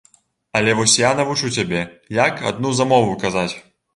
Але 0.59 0.71
вось 0.79 0.95
я 1.01 1.11
навучу 1.19 1.51
цябе, 1.59 1.83
як 2.19 2.41
адну 2.53 2.73
замову 2.79 3.13
казаць. 3.27 3.51